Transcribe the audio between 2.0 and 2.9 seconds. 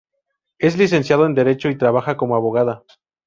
como abogada.